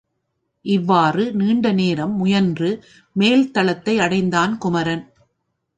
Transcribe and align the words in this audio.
இவ்வாறு 0.65 1.31
நீண்ட 1.33 1.71
நேரம் 1.71 2.15
முயன்று 2.15 2.71
மேல்தளத்தை 3.19 3.95
அடைந்தான் 3.97 4.57
குமரன். 4.57 5.05